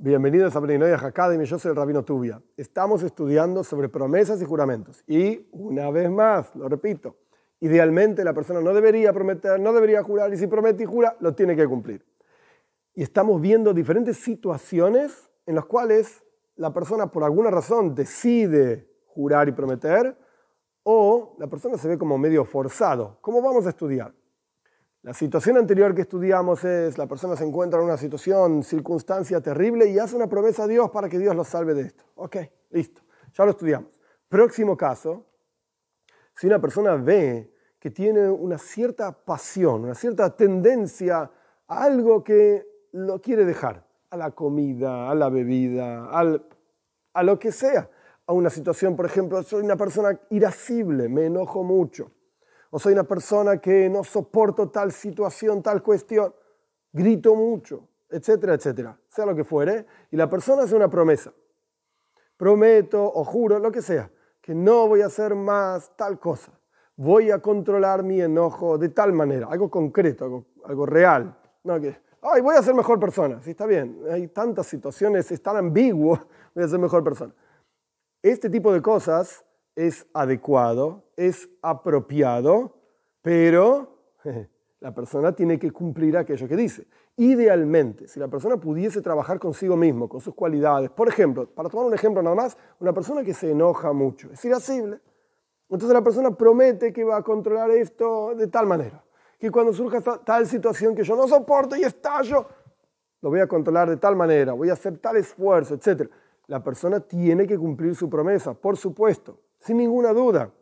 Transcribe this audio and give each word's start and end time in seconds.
Bienvenidos 0.00 0.54
a 0.54 0.60
Brinoy 0.60 0.92
Academy, 0.92 1.44
yo 1.44 1.58
soy 1.58 1.70
el 1.70 1.76
Rabino 1.76 2.04
Tubia. 2.04 2.40
Estamos 2.56 3.02
estudiando 3.02 3.64
sobre 3.64 3.88
promesas 3.88 4.40
y 4.40 4.44
juramentos. 4.44 5.02
Y 5.08 5.48
una 5.50 5.90
vez 5.90 6.08
más, 6.08 6.54
lo 6.54 6.68
repito, 6.68 7.16
idealmente 7.58 8.22
la 8.22 8.32
persona 8.32 8.60
no 8.60 8.72
debería 8.72 9.12
prometer, 9.12 9.58
no 9.58 9.72
debería 9.72 10.04
jurar, 10.04 10.32
y 10.32 10.36
si 10.36 10.46
promete 10.46 10.84
y 10.84 10.86
jura, 10.86 11.16
lo 11.18 11.34
tiene 11.34 11.56
que 11.56 11.66
cumplir. 11.66 12.06
Y 12.94 13.02
estamos 13.02 13.40
viendo 13.40 13.74
diferentes 13.74 14.18
situaciones 14.18 15.32
en 15.46 15.56
las 15.56 15.64
cuales 15.64 16.22
la 16.54 16.72
persona 16.72 17.10
por 17.10 17.24
alguna 17.24 17.50
razón 17.50 17.96
decide 17.96 18.88
jurar 19.04 19.48
y 19.48 19.52
prometer, 19.52 20.16
o 20.84 21.34
la 21.40 21.48
persona 21.48 21.76
se 21.76 21.88
ve 21.88 21.98
como 21.98 22.16
medio 22.18 22.44
forzado. 22.44 23.18
¿Cómo 23.20 23.42
vamos 23.42 23.66
a 23.66 23.70
estudiar? 23.70 24.14
La 25.02 25.14
situación 25.14 25.56
anterior 25.56 25.94
que 25.94 26.02
estudiamos 26.02 26.64
es, 26.64 26.98
la 26.98 27.06
persona 27.06 27.36
se 27.36 27.44
encuentra 27.44 27.78
en 27.78 27.84
una 27.84 27.96
situación, 27.96 28.64
circunstancia 28.64 29.40
terrible 29.40 29.88
y 29.88 29.96
hace 29.96 30.16
una 30.16 30.26
promesa 30.26 30.64
a 30.64 30.66
Dios 30.66 30.90
para 30.90 31.08
que 31.08 31.20
Dios 31.20 31.36
lo 31.36 31.44
salve 31.44 31.72
de 31.72 31.82
esto. 31.82 32.02
Ok, 32.16 32.36
listo, 32.70 33.02
ya 33.32 33.44
lo 33.44 33.52
estudiamos. 33.52 34.00
Próximo 34.28 34.76
caso, 34.76 35.24
si 36.34 36.48
una 36.48 36.60
persona 36.60 36.96
ve 36.96 37.54
que 37.78 37.90
tiene 37.90 38.28
una 38.28 38.58
cierta 38.58 39.12
pasión, 39.12 39.84
una 39.84 39.94
cierta 39.94 40.34
tendencia 40.34 41.30
a 41.68 41.82
algo 41.84 42.24
que 42.24 42.66
lo 42.90 43.20
quiere 43.20 43.44
dejar, 43.44 43.86
a 44.10 44.16
la 44.16 44.32
comida, 44.32 45.08
a 45.08 45.14
la 45.14 45.28
bebida, 45.28 46.10
a 46.10 47.22
lo 47.22 47.38
que 47.38 47.52
sea, 47.52 47.88
a 48.26 48.32
una 48.32 48.50
situación, 48.50 48.96
por 48.96 49.06
ejemplo, 49.06 49.40
soy 49.44 49.62
una 49.62 49.76
persona 49.76 50.18
irascible, 50.30 51.08
me 51.08 51.26
enojo 51.26 51.62
mucho 51.62 52.10
o 52.70 52.78
soy 52.78 52.92
una 52.92 53.04
persona 53.04 53.58
que 53.58 53.88
no 53.88 54.04
soporto 54.04 54.68
tal 54.68 54.92
situación, 54.92 55.62
tal 55.62 55.82
cuestión, 55.82 56.34
grito 56.92 57.34
mucho, 57.34 57.88
etcétera, 58.08 58.54
etcétera, 58.54 58.98
sea 59.08 59.26
lo 59.26 59.34
que 59.34 59.44
fuere, 59.44 59.86
y 60.10 60.16
la 60.16 60.28
persona 60.28 60.62
hace 60.62 60.74
una 60.74 60.88
promesa. 60.88 61.32
Prometo 62.36 63.02
o 63.02 63.24
juro, 63.24 63.58
lo 63.58 63.72
que 63.72 63.82
sea, 63.82 64.10
que 64.40 64.54
no 64.54 64.88
voy 64.88 65.02
a 65.02 65.06
hacer 65.06 65.34
más 65.34 65.96
tal 65.96 66.18
cosa. 66.18 66.52
Voy 66.96 67.30
a 67.30 67.40
controlar 67.40 68.02
mi 68.02 68.20
enojo 68.20 68.76
de 68.76 68.88
tal 68.88 69.12
manera, 69.12 69.46
algo 69.50 69.70
concreto, 69.70 70.46
algo, 70.64 70.86
real. 70.86 71.36
No 71.64 71.80
que, 71.80 71.96
ay, 72.22 72.40
voy 72.40 72.56
a 72.56 72.62
ser 72.62 72.74
mejor 72.74 72.98
persona. 72.98 73.40
Sí, 73.42 73.50
está 73.50 73.66
bien, 73.66 74.02
hay 74.10 74.28
tantas 74.28 74.66
situaciones, 74.66 75.30
es 75.30 75.42
tan 75.42 75.56
ambiguo, 75.56 76.20
voy 76.54 76.64
a 76.64 76.68
ser 76.68 76.78
mejor 76.78 77.04
persona. 77.04 77.34
Este 78.22 78.50
tipo 78.50 78.72
de 78.72 78.82
cosas 78.82 79.44
es 79.78 80.08
adecuado, 80.12 81.04
es 81.16 81.48
apropiado, 81.62 82.74
pero 83.22 84.00
la 84.80 84.92
persona 84.92 85.30
tiene 85.30 85.56
que 85.56 85.70
cumplir 85.70 86.16
aquello 86.16 86.48
que 86.48 86.56
dice. 86.56 86.88
Idealmente, 87.16 88.08
si 88.08 88.18
la 88.18 88.26
persona 88.26 88.56
pudiese 88.56 89.00
trabajar 89.02 89.38
consigo 89.38 89.76
mismo, 89.76 90.08
con 90.08 90.20
sus 90.20 90.34
cualidades, 90.34 90.90
por 90.90 91.06
ejemplo, 91.06 91.48
para 91.48 91.68
tomar 91.68 91.86
un 91.86 91.94
ejemplo 91.94 92.20
nada 92.22 92.34
más, 92.34 92.58
una 92.80 92.92
persona 92.92 93.22
que 93.22 93.32
se 93.32 93.52
enoja 93.52 93.92
mucho, 93.92 94.28
es 94.32 94.44
irascible. 94.44 94.98
Entonces 95.70 95.94
la 95.94 96.02
persona 96.02 96.32
promete 96.32 96.92
que 96.92 97.04
va 97.04 97.18
a 97.18 97.22
controlar 97.22 97.70
esto 97.70 98.34
de 98.34 98.48
tal 98.48 98.66
manera, 98.66 99.04
que 99.38 99.48
cuando 99.48 99.72
surja 99.72 100.00
tal 100.24 100.48
situación 100.48 100.96
que 100.96 101.04
yo 101.04 101.14
no 101.14 101.28
soporto 101.28 101.76
y 101.76 101.82
estallo, 101.82 102.48
lo 103.20 103.30
voy 103.30 103.38
a 103.38 103.46
controlar 103.46 103.88
de 103.88 103.96
tal 103.96 104.16
manera, 104.16 104.54
voy 104.54 104.70
a 104.70 104.72
hacer 104.72 104.98
tal 104.98 105.18
esfuerzo, 105.18 105.74
etc. 105.74 106.10
La 106.48 106.64
persona 106.64 106.98
tiene 106.98 107.46
que 107.46 107.56
cumplir 107.56 107.94
su 107.94 108.10
promesa, 108.10 108.54
por 108.54 108.76
supuesto 108.76 109.38
sin 109.58 109.78
ninguna 109.78 110.12
duda. 110.12 110.52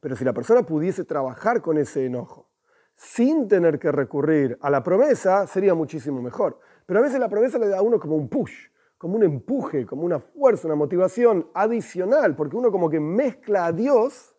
Pero 0.00 0.16
si 0.16 0.24
la 0.24 0.32
persona 0.32 0.62
pudiese 0.62 1.04
trabajar 1.04 1.62
con 1.62 1.78
ese 1.78 2.04
enojo 2.04 2.50
sin 2.96 3.48
tener 3.48 3.78
que 3.78 3.90
recurrir 3.90 4.58
a 4.60 4.70
la 4.70 4.82
promesa, 4.82 5.46
sería 5.46 5.74
muchísimo 5.74 6.22
mejor. 6.22 6.58
Pero 6.86 7.00
a 7.00 7.02
veces 7.02 7.18
la 7.18 7.28
promesa 7.28 7.58
le 7.58 7.68
da 7.68 7.78
a 7.78 7.82
uno 7.82 7.98
como 7.98 8.16
un 8.16 8.28
push, 8.28 8.68
como 8.98 9.16
un 9.16 9.24
empuje, 9.24 9.84
como 9.86 10.02
una 10.02 10.20
fuerza, 10.20 10.68
una 10.68 10.76
motivación 10.76 11.48
adicional, 11.54 12.36
porque 12.36 12.56
uno 12.56 12.70
como 12.70 12.88
que 12.88 13.00
mezcla 13.00 13.66
a 13.66 13.72
Dios 13.72 14.34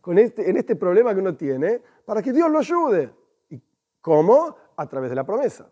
con 0.00 0.18
este, 0.18 0.48
en 0.48 0.56
este 0.56 0.76
problema 0.76 1.14
que 1.14 1.20
uno 1.20 1.36
tiene 1.36 1.82
para 2.04 2.22
que 2.22 2.32
Dios 2.32 2.50
lo 2.50 2.58
ayude. 2.58 3.12
¿Y 3.50 3.60
cómo? 4.00 4.56
A 4.76 4.86
través 4.86 5.10
de 5.10 5.16
la 5.16 5.24
promesa. 5.24 5.70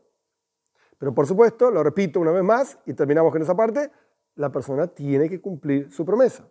Pero 0.98 1.12
por 1.14 1.26
supuesto, 1.26 1.70
lo 1.70 1.82
repito 1.82 2.20
una 2.20 2.30
vez 2.30 2.42
más 2.42 2.78
y 2.86 2.94
terminamos 2.94 3.32
con 3.32 3.42
esa 3.42 3.54
parte, 3.54 3.90
la 4.36 4.50
persona 4.50 4.86
tiene 4.86 5.28
que 5.28 5.40
cumplir 5.40 5.90
su 5.92 6.04
promesa. 6.06 6.48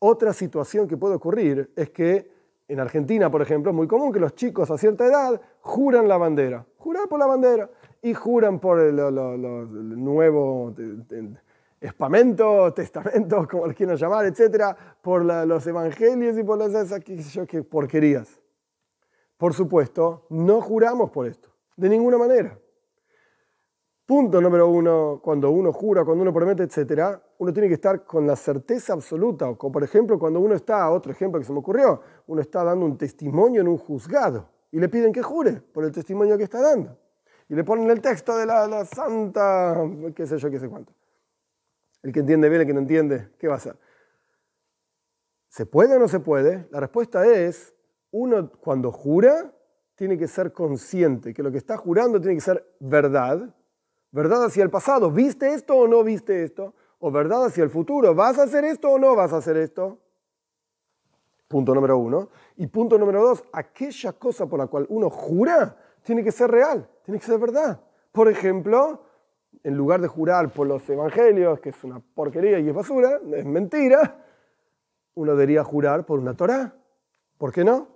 Otra 0.00 0.32
situación 0.32 0.88
que 0.88 0.96
puede 0.96 1.14
ocurrir 1.14 1.70
es 1.76 1.90
que 1.90 2.30
en 2.68 2.80
Argentina, 2.80 3.30
por 3.30 3.42
ejemplo, 3.42 3.70
es 3.70 3.76
muy 3.76 3.86
común 3.86 4.12
que 4.12 4.18
los 4.18 4.34
chicos 4.34 4.70
a 4.70 4.78
cierta 4.78 5.04
edad 5.04 5.40
juran 5.60 6.08
la 6.08 6.16
bandera, 6.16 6.64
juran 6.78 7.06
por 7.06 7.18
la 7.18 7.26
bandera 7.26 7.68
y 8.00 8.14
juran 8.14 8.60
por 8.60 8.80
el, 8.80 8.96
nuevo 8.96 10.74
espamento, 11.80 12.72
testamento, 12.72 13.46
como 13.50 13.66
lo 13.66 13.74
quieran 13.74 13.96
llamar, 13.96 14.24
etcétera, 14.24 14.74
por 15.02 15.22
los 15.22 15.66
evangelios 15.66 16.38
y 16.38 16.44
por 16.44 16.58
las 16.58 16.72
esas 16.74 17.00
que 17.46 17.62
porquerías. 17.62 18.40
Por 19.36 19.52
supuesto, 19.52 20.24
no 20.30 20.62
juramos 20.62 21.10
por 21.10 21.26
esto, 21.26 21.50
de 21.76 21.90
ninguna 21.90 22.16
manera. 22.16 22.58
Punto 24.10 24.40
número 24.40 24.66
uno, 24.66 25.20
cuando 25.22 25.52
uno 25.52 25.72
jura, 25.72 26.04
cuando 26.04 26.22
uno 26.22 26.32
promete, 26.32 26.64
etc., 26.64 27.16
uno 27.38 27.52
tiene 27.52 27.68
que 27.68 27.74
estar 27.74 28.04
con 28.04 28.26
la 28.26 28.34
certeza 28.34 28.92
absoluta. 28.92 29.54
Como 29.54 29.70
por 29.70 29.84
ejemplo, 29.84 30.18
cuando 30.18 30.40
uno 30.40 30.56
está, 30.56 30.90
otro 30.90 31.12
ejemplo 31.12 31.38
que 31.38 31.46
se 31.46 31.52
me 31.52 31.60
ocurrió, 31.60 32.02
uno 32.26 32.40
está 32.40 32.64
dando 32.64 32.86
un 32.86 32.98
testimonio 32.98 33.60
en 33.60 33.68
un 33.68 33.78
juzgado 33.78 34.48
y 34.72 34.80
le 34.80 34.88
piden 34.88 35.12
que 35.12 35.22
jure 35.22 35.60
por 35.60 35.84
el 35.84 35.92
testimonio 35.92 36.36
que 36.36 36.42
está 36.42 36.60
dando. 36.60 36.98
Y 37.48 37.54
le 37.54 37.62
ponen 37.62 37.88
el 37.88 38.00
texto 38.00 38.36
de 38.36 38.46
la, 38.46 38.84
santa, 38.84 39.80
qué 40.16 40.26
sé 40.26 40.38
yo, 40.38 40.50
qué 40.50 40.58
sé 40.58 40.68
cuánto. 40.68 40.92
El 42.02 42.12
que 42.12 42.18
entiende 42.18 42.48
bien, 42.48 42.62
el 42.62 42.66
que 42.66 42.74
no 42.74 42.80
entiende, 42.80 43.28
¿qué 43.38 43.46
va 43.46 43.54
a 43.54 43.58
hacer? 43.58 43.76
¿Se 45.50 45.66
puede 45.66 45.94
o 45.94 46.00
no 46.00 46.08
se 46.08 46.18
puede? 46.18 46.66
La 46.72 46.80
respuesta 46.80 47.24
es, 47.26 47.76
uno 48.10 48.50
cuando 48.58 48.90
jura 48.90 49.54
tiene 49.94 50.18
que 50.18 50.26
ser 50.26 50.52
consciente 50.52 51.32
que 51.32 51.44
lo 51.44 51.52
que 51.52 51.58
está 51.58 51.76
jurando 51.76 52.20
tiene 52.20 52.34
que 52.34 52.40
ser 52.40 52.74
verdad 52.80 53.54
verdad 54.12 54.44
hacia 54.44 54.62
el 54.62 54.70
pasado, 54.70 55.10
¿viste 55.10 55.52
esto 55.54 55.76
o 55.76 55.88
no 55.88 56.02
viste 56.02 56.42
esto? 56.42 56.74
O 56.98 57.10
verdad 57.10 57.46
hacia 57.46 57.64
el 57.64 57.70
futuro, 57.70 58.14
¿vas 58.14 58.38
a 58.38 58.44
hacer 58.44 58.64
esto 58.64 58.90
o 58.90 58.98
no 58.98 59.14
vas 59.14 59.32
a 59.32 59.38
hacer 59.38 59.56
esto? 59.56 59.98
Punto 61.48 61.74
número 61.74 61.98
uno. 61.98 62.28
Y 62.56 62.66
punto 62.66 62.98
número 62.98 63.22
dos, 63.22 63.42
aquella 63.52 64.12
cosa 64.12 64.46
por 64.46 64.58
la 64.58 64.66
cual 64.66 64.86
uno 64.88 65.10
jura 65.10 65.76
tiene 66.02 66.22
que 66.22 66.32
ser 66.32 66.50
real, 66.50 66.88
tiene 67.02 67.18
que 67.18 67.26
ser 67.26 67.38
verdad. 67.38 67.80
Por 68.12 68.28
ejemplo, 68.28 69.04
en 69.62 69.76
lugar 69.76 70.00
de 70.00 70.08
jurar 70.08 70.52
por 70.52 70.66
los 70.66 70.88
evangelios, 70.88 71.60
que 71.60 71.70
es 71.70 71.84
una 71.84 72.00
porquería 72.00 72.58
y 72.58 72.68
es 72.68 72.74
basura, 72.74 73.20
es 73.34 73.44
mentira, 73.44 74.24
uno 75.14 75.32
debería 75.32 75.64
jurar 75.64 76.04
por 76.06 76.18
una 76.18 76.34
Torah. 76.34 76.74
¿Por 77.38 77.52
qué 77.52 77.64
no? 77.64 77.88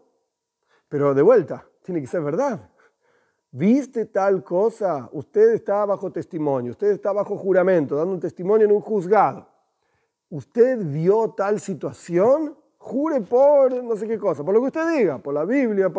Pero 0.89 1.15
de 1.15 1.23
vuelta, 1.23 1.67
tiene 1.83 2.01
que 2.01 2.07
ser 2.07 2.23
verdad 2.23 2.71
viste 3.55 4.07
tal 4.07 4.43
cosa, 4.43 5.09
usted 5.13 5.55
está 5.55 5.85
bajo 5.87 6.11
testimonio, 6.11 6.73
usted 6.73 6.89
está 6.89 7.13
bajo 7.13 7.37
juramento, 7.37 7.95
dando 7.95 8.15
un 8.15 8.21
testimonio 8.21 8.67
en 8.67 8.73
un 8.73 8.81
juzgado. 8.81 9.47
Usted 10.29 10.79
vio 10.85 11.31
tal 11.37 11.61
situación, 11.61 12.57
jure 12.79 13.21
por 13.21 13.73
no 13.85 13.95
sé 13.95 14.09
qué 14.09 14.19
cosa, 14.19 14.43
por 14.43 14.55
lo 14.55 14.61
que 14.61 14.67
usted 14.67 14.99
diga, 14.99 15.19
por 15.19 15.33
la 15.35 15.45
Biblia, 15.45 15.93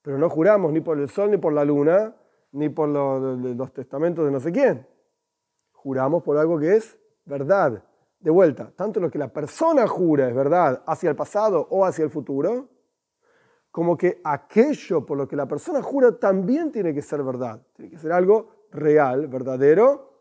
pero 0.00 0.16
no 0.16 0.30
juramos 0.30 0.72
ni 0.72 0.80
por 0.80 0.98
el 0.98 1.10
sol, 1.10 1.30
ni 1.30 1.36
por 1.36 1.52
la 1.52 1.62
luna, 1.62 2.16
ni 2.52 2.70
por 2.70 2.88
los, 2.88 3.38
los 3.38 3.72
testamentos 3.74 4.24
de 4.24 4.30
no 4.30 4.40
sé 4.40 4.50
quién. 4.50 4.86
Juramos 5.72 6.22
por 6.22 6.38
algo 6.38 6.58
que 6.58 6.76
es 6.76 6.98
verdad. 7.26 7.84
De 8.18 8.30
vuelta, 8.30 8.72
tanto 8.74 8.98
lo 8.98 9.10
que 9.10 9.18
la 9.18 9.28
persona 9.28 9.86
jura 9.86 10.26
es 10.26 10.34
verdad 10.34 10.82
hacia 10.86 11.10
el 11.10 11.16
pasado 11.16 11.68
o 11.70 11.84
hacia 11.84 12.04
el 12.04 12.10
futuro, 12.10 12.68
como 13.78 13.96
que 13.96 14.20
aquello 14.24 15.06
por 15.06 15.16
lo 15.16 15.28
que 15.28 15.36
la 15.36 15.46
persona 15.46 15.80
jura 15.80 16.10
también 16.18 16.72
tiene 16.72 16.92
que 16.92 17.00
ser 17.00 17.22
verdad, 17.22 17.62
tiene 17.76 17.92
que 17.92 17.96
ser 17.96 18.10
algo 18.10 18.66
real, 18.72 19.28
verdadero, 19.28 20.14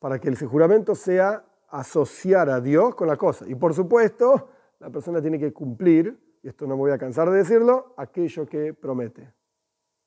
para 0.00 0.18
que 0.18 0.28
el 0.28 0.36
juramento 0.36 0.96
sea 0.96 1.44
asociar 1.68 2.50
a 2.50 2.60
Dios 2.60 2.96
con 2.96 3.06
la 3.06 3.16
cosa. 3.16 3.44
Y 3.48 3.54
por 3.54 3.72
supuesto, 3.72 4.48
la 4.80 4.90
persona 4.90 5.22
tiene 5.22 5.38
que 5.38 5.52
cumplir, 5.52 6.18
y 6.42 6.48
esto 6.48 6.66
no 6.66 6.74
me 6.74 6.80
voy 6.80 6.90
a 6.90 6.98
cansar 6.98 7.30
de 7.30 7.36
decirlo, 7.36 7.94
aquello 7.96 8.46
que 8.46 8.74
promete. 8.74 9.32